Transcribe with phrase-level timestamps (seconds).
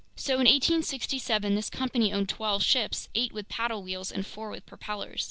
[0.15, 4.65] So in 1867 this company owned twelve ships, eight with paddle wheels and four with
[4.65, 5.19] propellers.